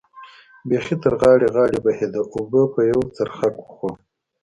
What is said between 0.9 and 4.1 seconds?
تر غاړې غاړې بهېده، اوبو به یو څرخک وخوړ.